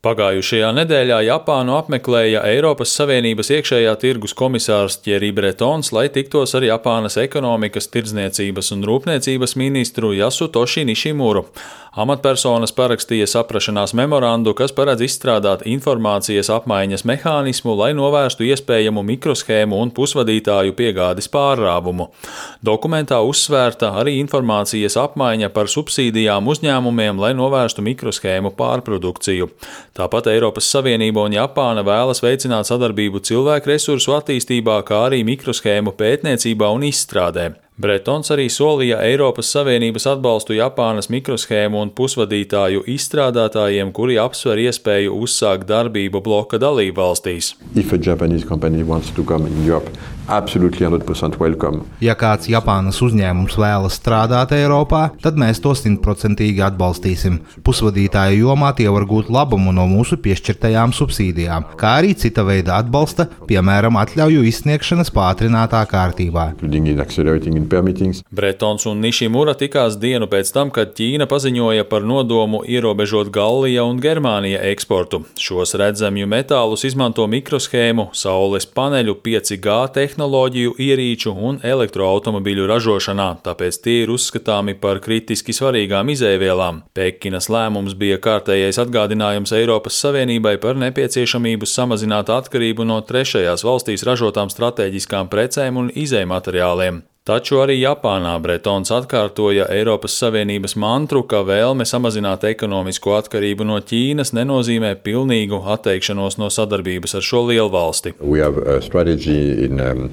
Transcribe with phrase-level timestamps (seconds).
[0.00, 7.18] Pagājušajā nedēļā Japānu apmeklēja Eiropas Savienības iekšējā tirgus komisārs Thierry Bretons, lai tiktos ar Japānas
[7.20, 11.44] ekonomikas, tirdzniecības un rūpniecības ministru Jasutoshi Nishimuru.
[11.90, 19.90] Amatpersonas parakstīja saprašanās memorandu, kas paredz izstrādāt informācijas apmaiņas mehānismu, lai novērstu iespējamu mikroshēmu un
[19.96, 22.06] pusvadītāju piegādes pārrāvumu.
[22.62, 29.50] Dokumentā uzsvērta arī informācijas apmaiņa par subsīdijām uzņēmumiem, lai novērstu mikroshēmu pārprodukciju.
[29.98, 36.70] Tāpat Eiropas Savienība un Japāna vēlas veicināt sadarbību cilvēku resursu attīstībā, kā arī mikroshēmu pētniecībā
[36.70, 37.48] un izstrādē.
[37.80, 45.64] Bretons arī solīja Eiropas Savienības atbalstu Japānas mikroshēmu un pusvadītāju izstrādātājiem, kuri apsver iespēju uzsākt
[45.70, 47.54] darbību bloka dalību valstīs.
[52.04, 57.40] Ja kāds Japānas uzņēmums vēlas strādāt Eiropā, tad mēs to simtprocentīgi atbalstīsim.
[57.66, 63.26] Pusvadītāju jomā tie var gūt labumu no mūsu piešķirtajām subsīdijām, kā arī cita veida atbalsta,
[63.48, 66.50] piemēram, atļauju izsniegšanas pātrinātā kārtībā.
[68.34, 74.00] Bretons un Nišimura tikās dienu pēc tam, kad Ķīna paziņoja par nodomu ierobežot Gallija un
[74.02, 75.22] Germānija eksportu.
[75.40, 83.96] Šos redzamju metālus izmanto mikroshēmu, saules paneļu, 5G tehnoloģiju, ierīču un elektroautomobiļu ražošanā, tāpēc tie
[84.04, 86.82] ir uzskatāmi par kritiski svarīgām izēvielām.
[86.96, 94.50] Pekinas lēmums bija kārtējais atgādinājums Eiropas Savienībai par nepieciešamību samazināt atkarību no trešajās valstīs ražotām
[94.52, 97.04] strateģiskām precēm un izējumateriāliem.
[97.20, 104.32] Taču arī Japānā Bretons atkārtoja Eiropas Savienības mantru, ka vēlme samazināt ekonomisko atkarību no Ķīnas
[104.32, 108.14] nenozīmē pilnīgu atteikšanos no sadarbības ar šo lielvalsti.
[108.24, 110.08] Um,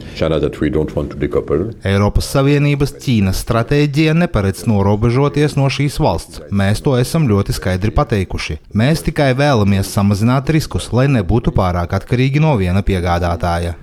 [1.94, 6.44] Eiropas Savienības Ķīnas stratēģija neparedz norobežoties no šīs valsts.
[6.52, 8.60] Mēs to esam ļoti skaidri pateikuši.
[8.76, 13.80] Mēs tikai vēlamies samazināt riskus, lai nebūtu pārāk atkarīgi no viena piegādātāja.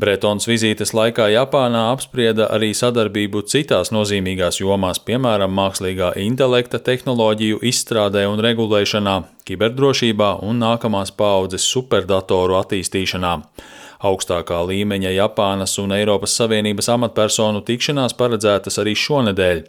[0.00, 7.60] Bretons vizītes laikā Japānā apsprieda apsprieda arī sadarbību citās nozīmīgās jomās, piemēram, mākslīgā intelekta tehnoloģiju
[7.62, 13.36] izstrādē un regulēšanā, kiberdrošībā un nākamās paudzes superdatoru attīstīšanā.
[14.02, 19.60] Augstākā līmeņa Japānas un Eiropas Savienības amatpersonu tikšanās paredzētas arī šonadēļ.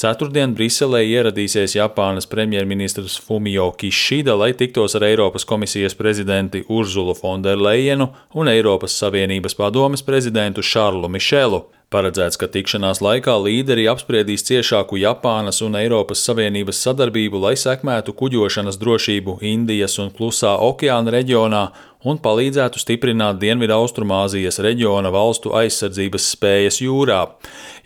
[0.00, 8.10] Ceturtdien Briselē ieradīsies Japānas premjerministrs Fumio Kishida, lai tiktos ar Eiropas komisijas prezidenti Urzulu Fonderleinu
[8.34, 11.62] un Eiropas Savienības padomes prezidentu Šarlu Mišelu.
[11.86, 18.80] Paredzēts, ka tikšanās laikā līderi apspriedīs ciešāku Japānas un Eiropas Savienības sadarbību, lai sekmētu kuģošanas
[18.80, 21.60] drošību Indijas un Klusā okeāna reģionā
[22.02, 27.22] un palīdzētu stiprināt Dienvidu-Austrumāzijas reģiona valstu aizsardzības spējas jūrā.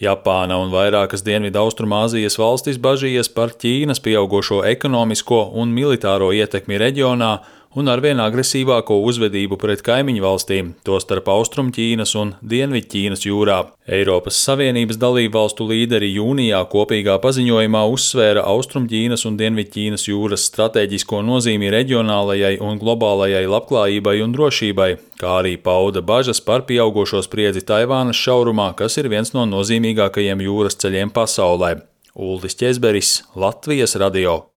[0.00, 7.34] Japāna un vairākas Dienvidu-Austrumāzijas valstis bažījies par Ķīnas pieaugušo ekonomisko un militāro ietekmi reģionā
[7.78, 13.58] un arvien agresīvāko uzvedību pret kaimiņu valstīm, tostarp Austrumķīnas un Dienvidķīnas jūrā.
[13.90, 21.70] Eiropas Savienības dalību valstu līderi jūnijā kopīgā paziņojumā uzsvēra Austrumķīnas un Dienvidķīnas jūras stratēģisko nozīmi
[21.74, 24.90] reģionālajai un globālajai labklājībai un drošībai,
[25.22, 30.78] kā arī pauda bažas par pieaugušo spriedzi Taivānas šaurumā, kas ir viens no nozīmīgākajiem jūras
[30.82, 31.76] ceļiem pasaulē.
[32.20, 34.40] Uldis Česberis, Latvijas radio.